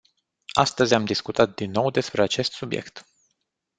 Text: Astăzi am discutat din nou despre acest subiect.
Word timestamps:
Astăzi 0.53 0.93
am 0.93 1.05
discutat 1.05 1.55
din 1.55 1.71
nou 1.71 1.89
despre 1.91 2.21
acest 2.21 2.51
subiect. 2.51 3.05